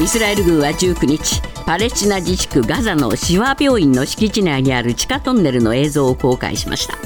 [0.00, 6.96] イスラエル軍は19日パレスチナ自治区ガザのシワ病院の敷地内にある地下トンネルの映像を公開しました。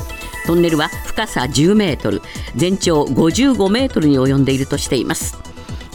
[0.46, 2.20] トンネルは深さ10メートル
[2.54, 5.38] 全長55メートルに及んでいるとしています。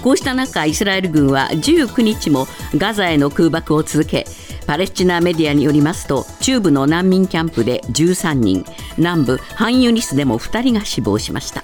[0.02, 4.26] こうした中イスラエル軍は19日もガザへの空爆を続け
[4.66, 8.66] パレスチナメディアによりますと中部の難民キャンプで13人
[8.98, 11.62] 南部ハンユニスでも2人が死亡しました。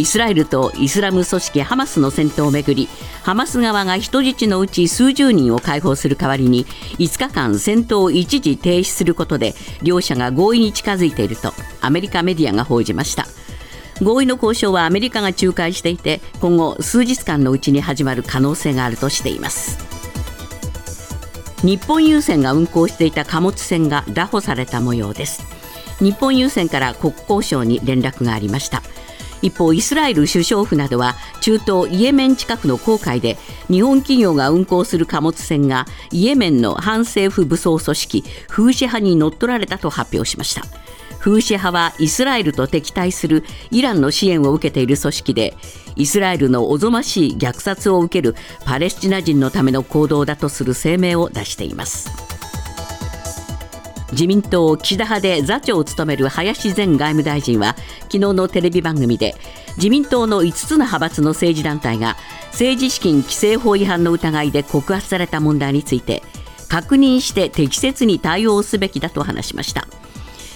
[0.00, 2.88] イスラエルとイスラム組織ハマスの戦闘をめぐり
[3.22, 13.26] ハマス側が人質のうち数十人を解放する代わりに5日間戦闘を一時停止することで両者が合意に近づいているとアメリカメディアが報じました。
[14.02, 19.78] 合意の交渉はアメリカが仲介していて今後数日間のうちに始まる可能性があるとしています。
[21.62, 25.42] 日本郵船が運航していた貨物船が拿捕された模様です。
[25.98, 28.82] 日本郵船から国交省に連絡がありました。
[29.42, 33.36] 一方イスラエル首相府などは中東イエメン近くの航海で
[33.68, 40.62] 日本企業が運航する貨物船がイエメンの反政府武装組織フーシ派に乗っ取られたと発表しました。
[41.18, 45.54] フーシ派はイスラエルと敵対するイランの支援を受けている組織で
[45.94, 52.29] イスラエルのおぞましい虐殺を受けるパレスチナ人のための行動だとする声明を出しています。
[54.12, 59.34] 自民党岸田派で座長を務める林前外務大臣は昨日のテレビ番組で
[59.76, 62.16] 自民党の5つの派閥の政治団体が
[62.50, 66.22] 政治資金規正法違反の疑いで告発された問題について
[66.68, 69.86] 確認して適切に対応すべきだと話しました。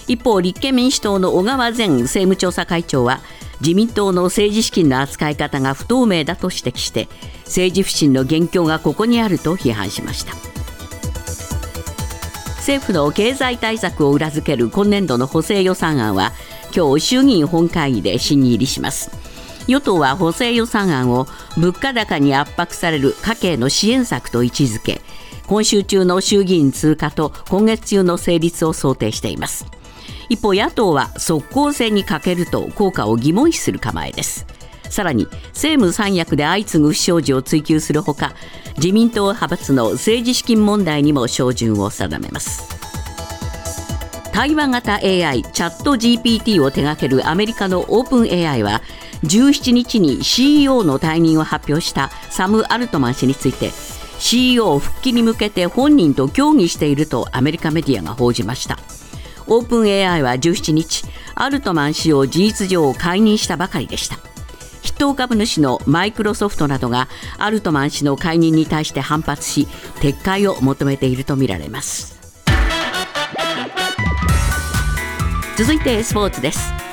[0.07, 3.21] 一方立憲民主党の小川前政務調査会長は
[3.61, 7.07] 自民党の政治資金の扱い方が不透明だと指摘して
[7.45, 10.54] 政治不信の元凶がここにあると批判しました。
[12.65, 16.31] 政府の経済対策を裏付ける今年度の補正予算案は
[16.75, 19.11] 今日衆議院本会議で審議入りします。
[19.67, 21.27] 与党は補正予算案を
[21.57, 25.01] 物価高に圧迫される家計の支援策と位置づけ
[25.45, 29.67] 今週中の衆議院通過と今月中の成立を想定しています。
[30.29, 34.47] 一方野党は即効性に欠けると効果を疑問視する構えです。
[34.95, 38.33] さらに政務三役で相次ぐ不祥事を追及するほか
[38.77, 42.63] 自民党派閥の政治資金問題にも照準を定めます。
[44.31, 48.81] 対話型 AI チャット GPT を手掛けるアメリカのオープン AI は
[49.23, 53.71] 17日に CEO の退任を発表したサム・アルトマン氏について
[54.19, 58.79] CEO 復帰に向けて本人と協議しているとアメリカメディアが報じました。
[59.47, 61.03] オープン AI は17日
[61.35, 64.34] アルトマン氏を事実上解任したばかりでした。
[64.85, 67.09] 筆頭株主のマイクロソフトなどが
[67.39, 72.15] アルトマン氏の解任に対して反発し撤回を求めているとみられます。
[75.57, 76.84] 続いてスポーツです。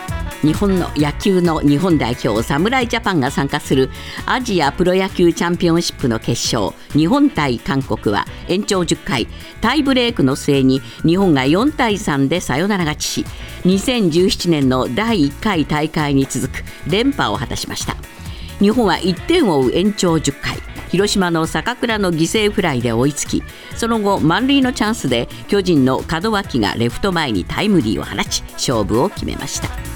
[0.42, 3.90] 日本の野球の日本代表侍ジャパンが参加する
[4.26, 9.28] アジアプロ野球チャンピオンシップの決勝日本対韓国は延長10回
[9.60, 13.26] タイブレークの末に日本が4対3でサヨナラ勝ちし
[13.64, 17.96] 2017年の第1回大会に続く連覇を果たしました。
[18.58, 20.56] 日本は1点を追う延長10回。
[20.90, 23.42] 広島の坂倉の犠牲フライで追いつき
[23.74, 29.91] その後満塁のチャンスで巨人の門脇がレフト前にタイムリーを放ち勝負を決めました。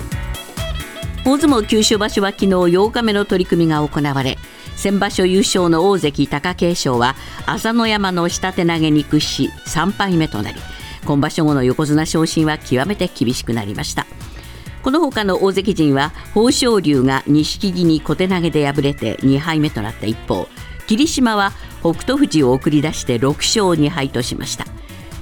[1.26, 4.38] 大相撲九州場所は昨日8日目の取り組みが行われ
[4.76, 7.16] 先場所優勝の大関貴景勝は
[7.46, 10.60] 朝乃山の下手投げに屈し3敗目となり
[11.04, 14.06] 今場所後の横綱昇進は極めて厳しくなりました。
[14.84, 20.48] この他の大関陣は豊昇龍が錦木に小手投げで敗れて2敗目となった一方
[20.86, 21.50] 霧島は
[21.80, 24.64] 北勝富士を送り出して6勝2敗としました。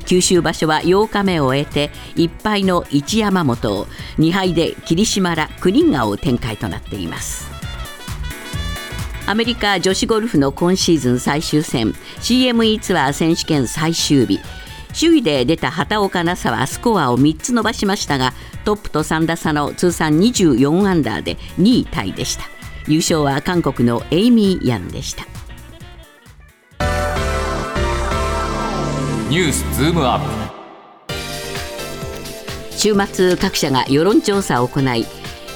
[0.06, 3.86] 九州場所は8日目を終えて1敗の一山本を
[4.18, 7.48] 2敗で霧島ら9人が追う展開となっています。
[9.26, 14.40] アメリカ女子ゴルフの今シーズン最終戦 CME ツアー選手権最終日。
[14.98, 18.32] 首位で出た畑岡奈紗はスコアを3つ伸ばしましたが
[18.64, 22.44] トップと3打差の通算24アンダーで2位タイでした。
[22.86, 25.33] 優勝は韓国のエイミー・ヤンでした。
[29.34, 30.20] ニュースズームアッ
[31.08, 31.10] プ。
[32.70, 35.06] 週末各社が世論調査を行い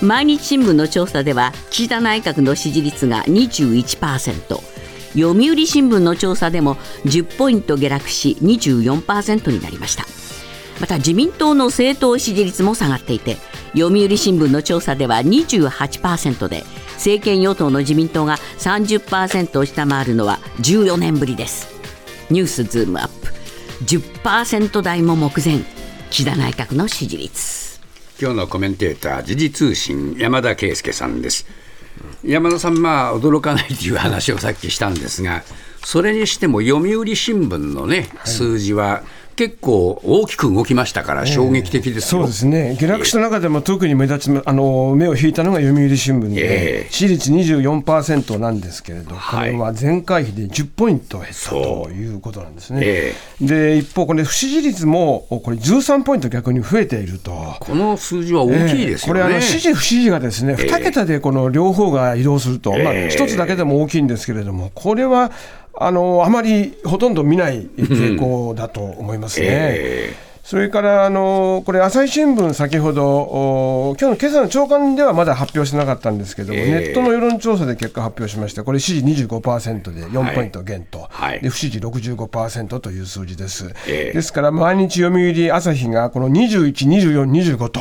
[0.03, 4.33] 毎日新聞の調査では岸田内閣の支持率が21%
[5.13, 10.05] 読売新聞の調査でも10ポイント下落し24%になりました。
[10.81, 13.37] また自民党の政党支持率も下がっていて
[13.77, 16.65] 読売新聞の調査では28%で
[16.95, 21.69] 政権与党の自民党が30%を下回るのは14年ぶりです。
[22.29, 23.28] ニュースズームアップ。
[23.85, 25.61] 10%台も目前。
[26.11, 27.81] 岸田内閣の支持率。
[28.21, 31.47] 今日のコメンテーター時事通信山田圭介さんです。
[32.25, 35.45] 山田さん、まあ、驚かないという話をさっきしたんですが、
[35.85, 39.03] それにしても読売新聞のね、数字は、
[39.39, 52.81] 結構大きく動きましたから、衝撃的ですそうですね、下落した中でも特に目立つ、あの目を引いたのが読売新聞で、えー、支持率24%なんですけれど、これは前回比で10ポイント減ったということなんですね。
[52.83, 57.31] えー、で一方、これ、不支持率もこれ13ポイント逆に増えていると。
[57.61, 65.31] この数字は大きいですよね、えー、これあの、支持、不支持がですね2桁でこの両方が移動すると、まあ、1つだけでも大きいんですけれども、これは
[65.81, 69.47] あのあまりほとんど見ない傾向だと思いますね。
[69.51, 83.75] えーそれからあのこれ、朝日新聞、先ほど、今日の今朝の朝刊ではまだ発表してなかったんですけども、えー、ネットの世論調査で結果発表しまして、これ、支持25%で4ポイント減と、はい、で不支持65%という数字です。
[83.87, 87.81] えー、ですから、毎日読売、朝日がこの21、24、25と、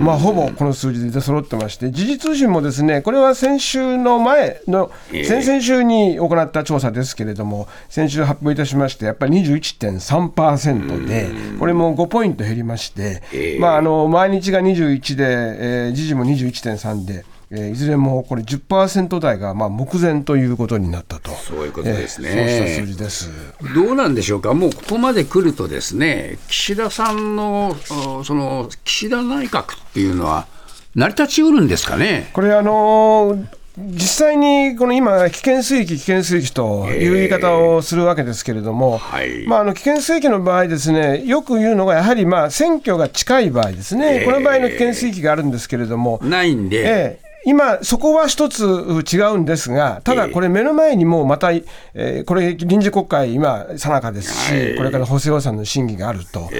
[0.00, 11.28] まあ、ほぼこの数字で揃ってまして、時事通信もですね、これは先週の前の、先々週に行った調査ですけれども、先週発表いたしまして、やっぱり21.3%で、
[11.58, 17.24] これも5ポイント減りまして、えー、まあ、あの毎日が21で、えー、時事も21.3で。
[17.50, 23.30] えー、いずれもこれ10%台がまあ目前ということになったと、そういうことですね、えー、そうした数字です
[23.74, 27.74] どうなんでしょうか、もうここまで来ると、ですね岸田さんの
[28.22, 30.46] その岸田内閣っていうのは、
[30.94, 32.28] 成り立ちうるんですかね？
[32.34, 56.50] これあのー実際にこの今、危険水域、危険水域という言い方をするわけですけれども、はい、まあ、あの危険水域の場合ですね、よく言うのが、やはりまあ選挙が近い場合ですね、この場合の危険水域があるんですけれども、ないんで、えー今、そこは一つ違うんですが、ただこれ、目の前にもまた、えー、これ、臨時国会、今、さなかですし、これから補正予算の審議があると、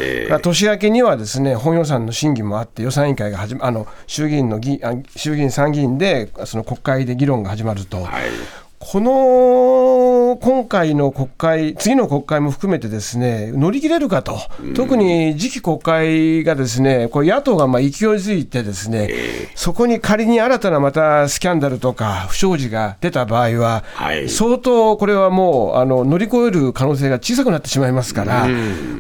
[0.43, 4.81] 年明けにはですね本予算の審議もあって、予算委員会が始まあの衆議院の議
[5.17, 8.07] 衆議院、参議院で、その国会で議論が始まると。
[8.81, 14.39] この今回の国会、次の国会も含めてですね乗り切れるかと、
[14.75, 19.11] 特に次期国会がですねこれ野党がまあ勢いづいて、ですね、
[19.55, 23.85] そこに仮に新たなまたスキャンダルとか不祥事が出た場合は、
[24.29, 28.49] 相当これはもうあの乗り越える可能性が小さくなってしまいますから、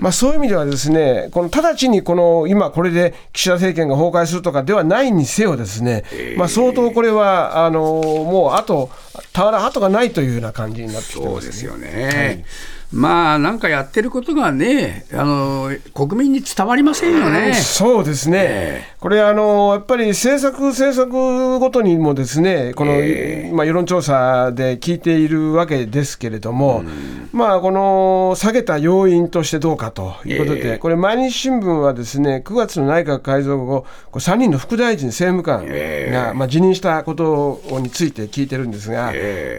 [0.00, 6.04] まあ、そういう意味では、ですねこの直ちにこの今、これで岸田政権が崩壊するとかではないにせよ、ですね、
[6.36, 8.90] まあ、相当これはあのもうあと、
[9.32, 12.10] 俵跡がないというような感じになってそうですよね。
[12.14, 12.44] はい
[12.92, 17.52] まあなんかやってることがね、あの国民に伝わりませんよね。
[17.52, 35.66] そうですね、えー、これあの、やっぱり政策、政策ごとにもですね、この、えー、まあ、世論調査で聞いているわけですけれども、うん、まあ、この下げた要因としてどうかということで、えー、これ、毎日新聞はですね9月の内閣改造後、3人の副大臣、政務官
[36.10, 39.12] が、まあ、辞任したことについて聞いてるんですが、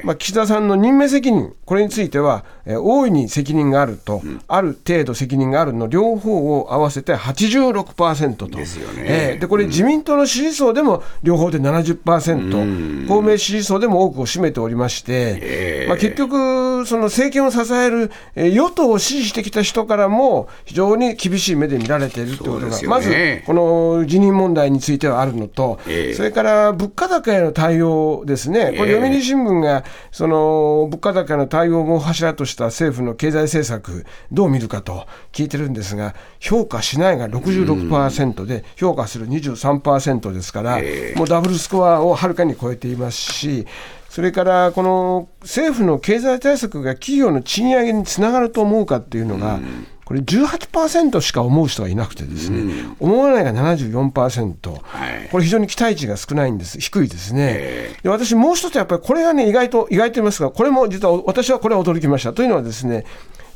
[0.03, 9.03] まあ、岸田さんの任命責任、これについては、えー、大いにに責任があると、うん、ある程度責任があるの両方を合わせて86%と、ですよね。
[9.05, 16.37] えー、でこれ、自民党の支持層でも両方で70%、うん、公明支持層でも多くを占めておりまして、えー、まあ、結局、
[16.85, 23.11] その政権を支える、えー、与党を支持してきた人からも非常に厳しい目で見られているということが、ね、まず
[23.45, 40.79] この辞任問題についてはあるのと、えー、それから物価高への対応ですね、これ、読売新聞がその物価高の対応を柱とした政府のの経済政策、どう見るかと聞いてるんですが、評価しないが66%で、評価する23%ですから、
[41.15, 43.67] もうダブルスコアをはるかに超えていますし、
[44.19, 49.61] それからこの政府の経済対策が企業の賃上げにつながると思うかっていうのが、
[50.03, 57.95] これ18%しか思う人がいなくてですね、うん、思わないが74%、はい、これ非常に期待値が少ないんです、低いですね。
[58.03, 62.33] で私もう一つやっぱりこれがね意外と意外と言いますが、これも実は私はこれは驚きました。
[62.33, 63.05] というのはですね。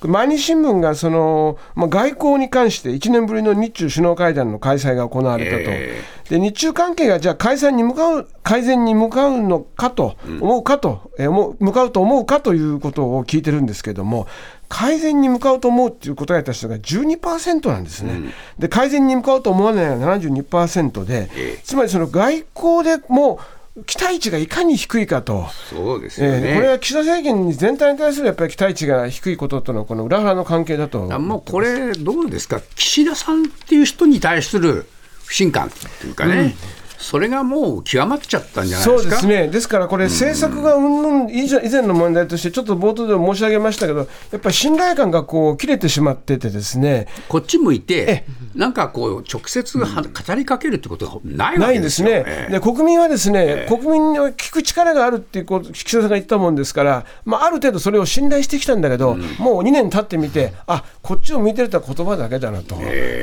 [0.08, 14.28] 毎日新聞がその、まあ、外交に関して1年ぶりの日中首脳会談の開催が行われたと、えー、で日中関係がじゃあ改善に向かう改善に向かうのかと思うかと、うん、えー、向かうと思うかということを聞いてるんですけども、
[14.74, 23.40] 改善に向かうと思うっていう答えた人が12%なんですね、うん、で改善に向かうと思わないが72%で、えー、つまりその外交でも
[23.86, 31.00] 期待値がいかに低いかと、そうですね、えー、これは岸田政権に全体に対するやっぱり期待値が低いこととのこの裏腹の関係だと。
[31.20, 34.86] もうこれ、どうですか、岸田さんっていう人に対する
[35.26, 35.70] 不信感っ
[36.02, 39.16] ていうかね、うんそれがもう極まっちゃったんじゃないそうですか？
[39.18, 44.06] ですね、ですからこれ、政策がうんぬん以前以前の問題として、ちょっと冒頭でも申し上げましたけど、や
[44.38, 48.24] っぱり信頼感がこう切れてしまっててですね、こっち向いて、
[48.56, 52.08] なんかこう、直接は語りかけるってことがないわないけですよ。
[52.08, 52.52] んですね、ええ。
[52.54, 62.76] で国民はですね、国民を聞く力があるっていうこと、岸田さんが言ったもんですから、まあ、ある程度それを信頼してきたんだけど、もう2年経ってみて、あこっちを向いてるって言葉だけだなと、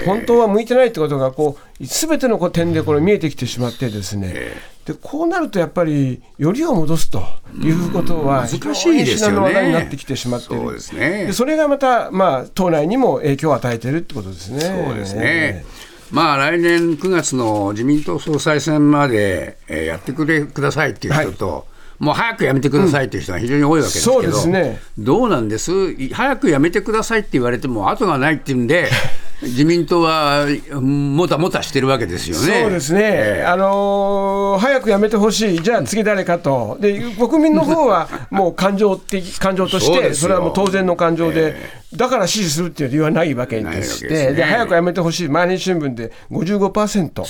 [0.04, 4.52] 本当は向いてないってことがこう、すべてのこう点でこれ見えてきてしまってですね、
[4.84, 7.22] でこうなるとやっぱり、よりを戻すと
[7.58, 9.68] いうことは、難しいですよね。
[9.68, 11.26] になってきてしまってそうですね。
[11.26, 14.60] でそれがまた、まあ、党内にも影響を与えているってことですね。
[14.60, 15.64] そうですね。
[16.10, 21.66] まあ来年9月の自民党総裁選まで、えーやってくれくださいっていう人と、
[22.00, 24.80] もう早くやめてくださいっていう人が非常に多いわけですけど、そうですね。
[24.98, 28.88] どうなんです、い早くやめてくださいって言われても、後がないっていうんで、
[29.42, 32.62] 自民党はうんもたもたしてるわけですよね。
[32.62, 33.44] そうですね、ええ。
[33.44, 41.54] あのー早くやめてほしい、じゃあ次誰かと、で国民の方は もう感情的感情として、それはもう当然の感情で、
[41.94, 44.32] だから支持するっていう理由はないわけでして、けですね。
[44.34, 47.24] で早くやめてほしい、毎日新聞で55%、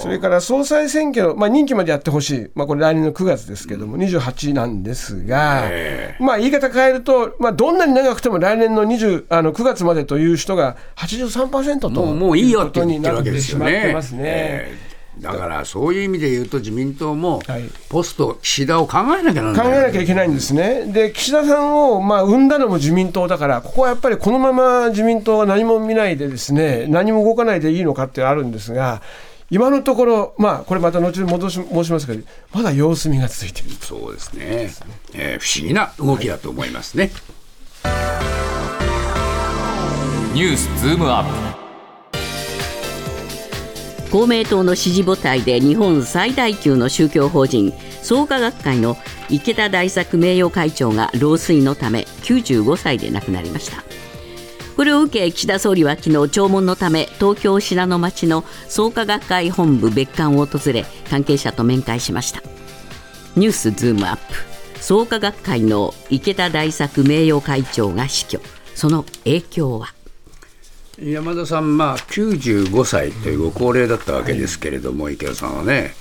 [0.00, 5.70] それから総裁選挙の、まあ、任期までやってほしい、まあ、これ、来年の9月ですけども、28なんですが、
[6.18, 13.70] まあ、言い方変えると、まあ、どんなに長くても来年の20あの9月までという人が83%ともうもういいよってこと言ってるわけになってですよね。
[13.70, 13.94] しまって。
[13.94, 14.22] ますね。
[14.24, 14.92] ええ。
[15.18, 17.64] だからそういう意味で言うと、自民党もはい。
[17.90, 29.02] ポスト岸田を考えなきゃなんない考えなきゃいけないんですね、で岸田さんをまあ生んだのも自民党だから、ここはやっぱりこのまま自民党は何も見ないで、ですね何も動かないでいいのかってあるんですが、
[29.52, 33.72] 今のところ、まあ、これまた後に戻し申しますけど、まだ様子見が続いている。
[33.82, 34.70] そうですね、
[35.12, 37.10] えー不思議な動きだと思いますね。
[40.32, 41.24] ニュースズームアッ
[44.06, 48.96] プ公明党の支持母体で日本最大級の宗教法人創価学会の
[49.28, 53.84] 池田大作名誉会長が老衰のため95歳で亡くなりました
[54.76, 62.42] これを受け岸田総理は昨日弔問のため東京信濃町の創価学会本部別館を訪れ関係者と面会しました。
[63.36, 64.22] ニュースズームアップ。
[64.82, 68.40] 創価学会の池田大作名誉会長が死去。
[68.74, 69.94] その影響は？
[70.98, 75.94] 山田さん、まあ、95歳というご高齢だったわけですけれども、池田さんはね、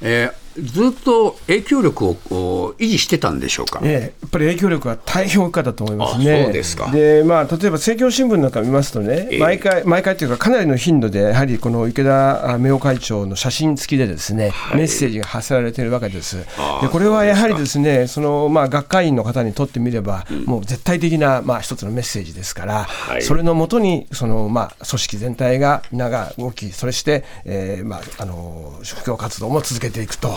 [0.00, 3.80] えーずっと影響力を維持してたんでしょうか？
[3.82, 6.40] ええやっぱり影響力は大変大きかったと思いますね。
[6.40, 6.90] あそうですか。
[6.90, 9.38] でまあ、例えば政教新聞なんか見ますとね、ええ。
[9.38, 16.38] 毎回、毎回というか、かなりの頻度で、やはりこの池田あ名誉会長の写真付きでですね、メッセージが発せられているわけです。
[16.80, 23.22] でこれはやはりですね、そのまあ学会員の方にとってみれば、もう絶対的なまあ一つのメッセージですから、い。
[23.22, 30.28] それのもとにそのまあ組織全体が皆が動き、それして、えーまああの宗教活動も続けていくと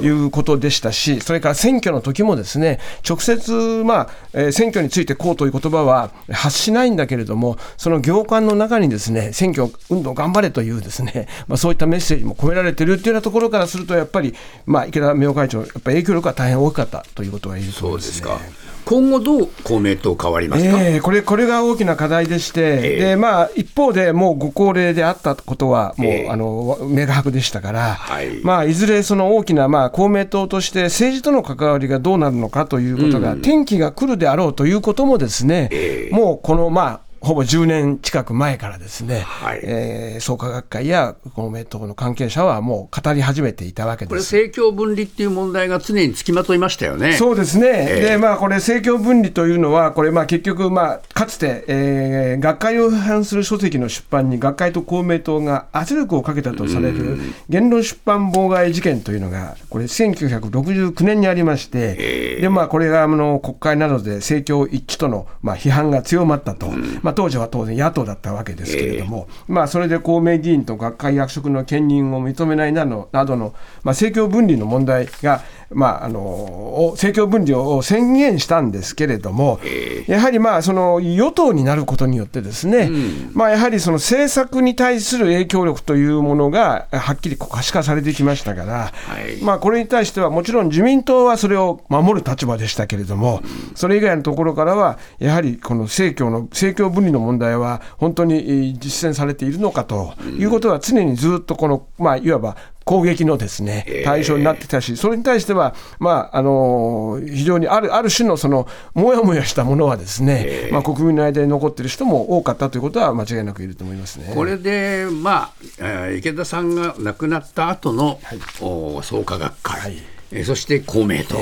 [0.00, 14.34] いうことでしたし、それから選挙の時もですね、直接、まあえー選挙についてこうという言葉は発しないんだけれども、その行間の中にですね、選挙運動頑張れというですね、まあ、そういったメッセージも込められているというようなところからすると、やっぱり、
[14.66, 18.12] まあ、池田名誉会長、やっぱり影響力は大変大きかったということが言えると思います、ね。
[18.12, 18.63] そうですか。
[18.84, 20.82] 今後どう公明党変わりますか？
[20.82, 23.04] ええこれこれが大きな課題でして、ええ。
[23.10, 28.40] でまあ、一方でもうご高齢であったことは、もう、ええあの明白でしたから、はい。
[28.42, 36.14] まあ、いずれその大きな、まあ、公明党として政治との関わりがどうなるのかということが、転機が来るであろうということもですね、ええ。
[36.14, 39.60] もうこの、まあ、ほぼ10年近く前からですね、はい。
[39.62, 44.34] えー創価学会や公明党の関係者はもう語り始めていたわけこれ、です。
[44.34, 47.14] 政教分離っていう問題が常につきまといましたよね。
[47.14, 48.10] そうですね、ええ。
[48.10, 66.70] でまあ、これ、政教分離というのは、これ、まあ結局、まあ、かつて、えー学会を批判する書籍の出版に、学会と公明党が圧力をかけたとされる言論出版妨害事件というのが、これ、1969年にありまして、でまあ、これがあの国会などで政教一致との、まあ、批判が強まったと、
[67.02, 75.42] まあ、当時は当然、野党だったわけですけれども、まあ、それで公明議員と学会役職の兼任を認めないなどなどの、まあ、政教分離の問題が、
[75.74, 79.60] まあ、あのを政教分離を宣言したんですけれども、
[80.06, 82.90] やはりまあその与党になることによって、ですね、
[83.32, 89.42] まあ、やはりその政策に対する影響力というものがはっきり可視化されてきましたから、い。
[89.42, 93.42] まあ、これに対してはもちろん自民党はそれを守る立場でしたけれども、
[93.74, 114.32] それ以外のところからは、やはりこの政教の政教分離の問題は本当にえー実践されているのかということは、常にずっとこの、まあ、いわば攻撃のですね対象になってきたし、それに対しては、まああの非常にあるある種のそのもやもやしたものはですね、まあ、国民の間に残っている人も多かったということは間違いなく言えると思いますね。
[114.34, 118.20] これで、まあ、えー池田さんが亡くなった後の、
[118.60, 119.96] お創価学会、はい。
[120.32, 121.36] えーそして公明党、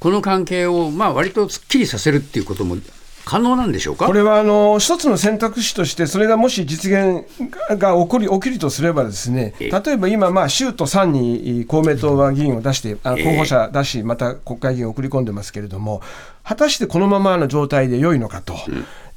[0.00, 2.76] この関係を、まあ割とすっきりさせるっていうことも
[3.28, 4.06] 可能なんでしょうか？
[4.06, 7.26] これはあの一つの選択肢として、それがもし実現
[7.78, 16.00] が起こり起きるとすれば、ですねえ例えば今、まあ、州と3に公明党は議員を出して、あの候補者出し、また国会議員を送り込んでますけれども、
[16.42, 18.54] 果たしてこのままの状態で良いのかと、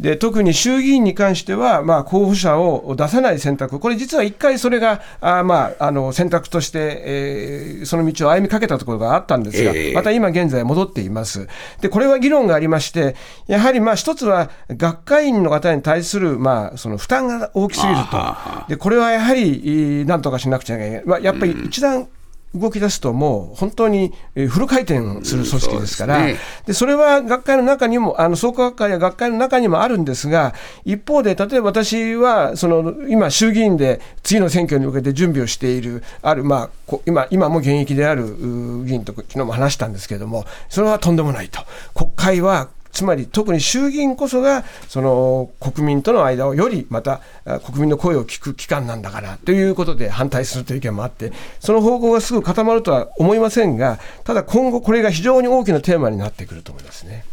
[0.01, 11.47] で特に衆議院に関しては、まあ、候補者を出さない選択、これ実は一回それがあ、まあ、あの選択として、えーその道を歩みかけたところがあったんですが、ええまた今現在戻っています。
[11.81, 13.15] で、これは議論がありまして、
[13.47, 18.65] やはりまあ一つは学会員の方に対するまあその負担が大きすぎるとあ。
[18.67, 21.03] で、これはやはりえーなんとかしなくちゃいけない。
[21.05, 22.07] まあ、やっぱり一段
[22.53, 30.53] 動き出すともう本当にえーフル回転する組織ですから、うんそうですねでそれは学会の中にも、あの創価学会や学会の中にもあるんですが、
[30.85, 41.61] 一方で、例えば私はその今、衆議院で次の選挙に向けて準備をしている、ある、まあ、こ今今も現役であるう議員と昨日も話したんですけれども、それはとんでもないと。
[41.93, 47.21] 国会はつまり特に衆議院こそがその国民との間をよりまた
[47.65, 57.25] 国民の声を聞く機関なんだからということで反対するという意見もあってその方向がすぐ固まるとは思いませんがただ今後これが非常に大きなテーマになってくると思いますね。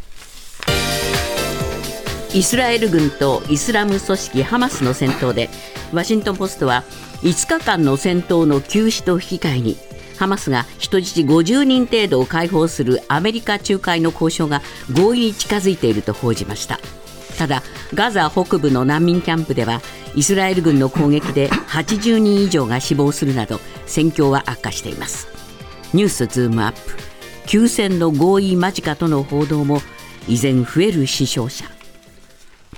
[2.34, 5.48] イスラエル軍とイスラム組織ハマスの戦闘で
[5.94, 6.84] ワシントン・ポストは
[7.22, 9.87] 5日間の戦闘の休止と引き換えに
[10.18, 16.80] ハマスが人質50人程度を解放するアメリカ仲介の交渉が合意に近づいていると報じました。
[17.38, 17.62] ただ
[17.94, 19.80] ガザ北部の難民キャンプでは
[20.16, 25.28] イスラエル軍の攻撃で80人以上が死亡するなど戦況は悪化しています。
[25.94, 26.80] ニュースズームアップ。
[27.46, 29.80] 休戦の合意間近との報道も
[30.26, 31.64] 依然増える死傷者。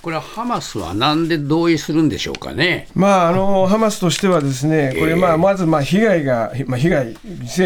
[0.02, 2.88] これはハマスはなんで同意するんでしょうかね？
[2.94, 7.16] まあ、あのハマスとしてはですね、これ、まあ、まずまあ被害が、まあ、被害、犠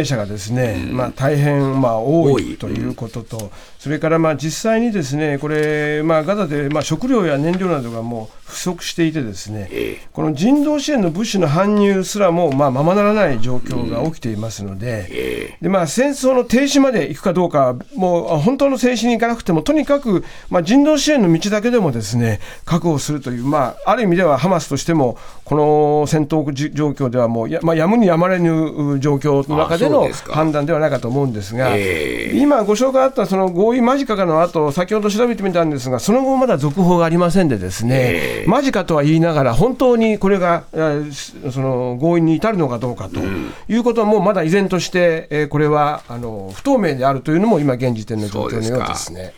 [0.01, 2.85] 牲者がですね、まあ、大変まあ多多いいとい。
[2.85, 9.71] うことと、それからまあ実際にですね、これ、まあ、ガザでまあ食料や燃料などがもう不足していて、ですね、
[10.13, 43.21] この人道支援の物資の搬入すらもまあままならない状況が起きていますので、でまあ、戦争の停止まで行くかどうか、もうあ本当の停止に行かなくても、とにかく、まあ、人道支援の道だけでもですね確保するという、まあ、ある意味ではハマスとしても、この戦闘じ状況ではもうや、まあ、やむにやまれぬ状況の中での判断ではないかと思うんですが、え今ご紹介あったその合意間近の後、先ほど調べてみたんですが、その後まだ続報がありませんで、ですね、間近とは言いながら、本当にこれがえーその合意に至るのかどうかと
[43.69, 49.33] いうことは、もうまだ依然として、えーこれはあの不透明であるというのも、今、現時点の状況のようですね。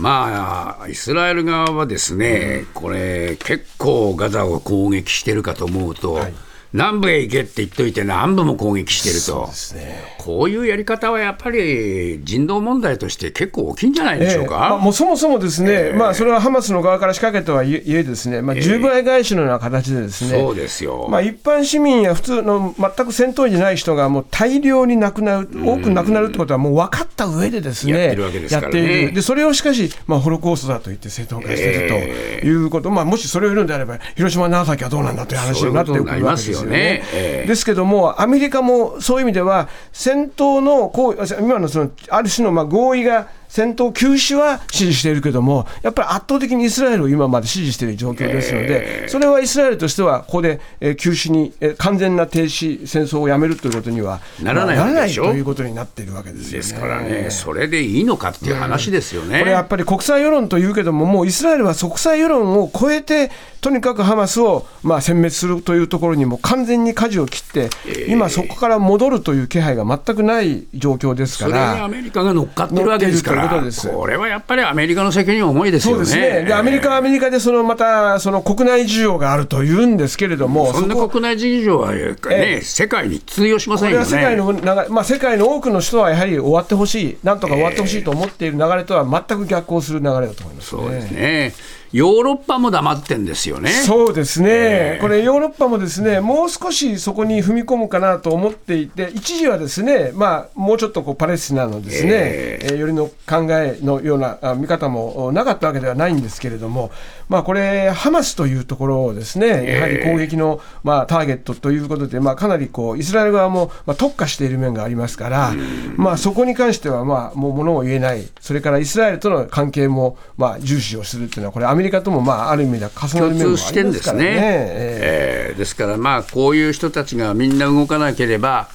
[0.00, 6.34] まあ、イスラエル側はですね、これ、結構ガザを攻撃してるかと思うと、はい
[6.72, 10.14] 南部へ行けって言っといて、南部も攻撃してると、ですね。
[10.18, 14.48] こういうやり方はやっぱり人道問題として結構大きいんじゃないでしょうええ。
[14.48, 14.78] まあ、か。
[14.78, 21.08] もうそもそもですね、まあ、それはハマスの側から仕掛けとはいえですね、まあ、10倍返しのような形でですね、そうですよ。
[21.10, 29.08] まあ、一般市民や普通の全く戦闘員じゃない人がもう大量に亡くなる、多く亡くなるってことはもう分かった上でですね、やってるわけですからね。
[29.08, 37.02] でそれをしかし、まあ、ホロコーストだと言って正当化しているということ、まあ、もしそれを言うのであれば、広島、長崎はどうなんだという話になってくるわけですよね。
[37.46, 56.56] ですけども、アメリカもそういう意味では、戦闘のこう今のそのある種のまあ合意が、戦闘休止は支持しているけども、やっぱり圧倒的にイスラエルを今まで支持している状況ですので、それはイスラエルとしては、ここでえー休止に、えー完全な停止、戦争をやめるということにはならないということになっているわけですよね。
[56.58, 59.40] ですからね、それでいいのかっていう話ですよね。
[59.40, 67.68] これやっぱり国際世論というけども、もうイスラエルは国際世論を超えて、とにかくハマスをまあ殲滅するというところにも完全に舵を切って、
[68.08, 71.88] 今、そこから戻るという気配が全くない状況ですかそれにアら。
[71.88, 76.04] メリカが乗っかってるわけですから、いうことですこれはやっぱりアメリカの責任重いですよね。
[76.04, 84.62] そうですねでアメリカはアメリカでそのまたその国内需要があるというんですけれども、そんなこ国内事情はね、ええ世界に通用しませんよこれは世界ね。
[84.62, 90.82] のまあ、世界の多くの人はやはり終わってほしい、なんとか終わってほしいと思っている流れとは全く逆行する流れだと思います、ね。
[90.82, 91.54] そうですね。
[91.92, 93.70] ヨーロッパも黙ってんですよね。
[93.70, 106.90] そうですね、これ、ヨーロッパもですねもう少しそこに踏み込むかなと思っていて、一時はですね、まあ、もうちょっとこうパレスチナのですね、えー、よりの考えのような見方もなかったわけではないんですけれども、
[107.28, 115.52] まあ、これ、ハマスというところをですね、やはり攻撃の、まあ、ターゲットということで、まあ、かなりこうイスラエル側も、まあ、特化している面がありますから、
[115.96, 124.24] まあ、そこに関しては、まあ、もう物を言えない、それからイスラエルとの関係も、まあ、重視をするというのは、これ、アメリカとも、まあ、ある意味では重なる面もありますからね。
[124.24, 124.36] ね。
[124.42, 128.68] えー、ですから、まあ、こういう人たちがみんな動かなければ、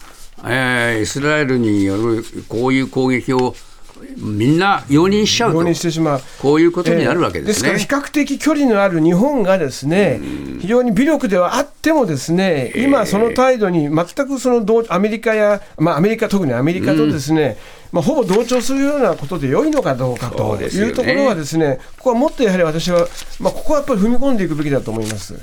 [0.44, 3.56] えー、イスラエルによるこういう攻撃を
[4.18, 6.22] みんな容認しちゃうと、してしまう。
[6.40, 10.20] こういうことになるわけですね、えー、ですから比較的距離のある日本がですね、
[10.60, 17.58] 非常に微力ではあっても、ですね今、その態度に全くそのアメリカや、まあ、アメリカ、特にアメリカとですね、
[17.92, 21.80] まあ、ほぼ同調するようなことで良いのかどうかというところは、ですね。
[21.98, 23.08] ここはもっとやはり私は、
[23.40, 25.36] まあ、ここはやっぱり踏み込んでいくべきだと思います。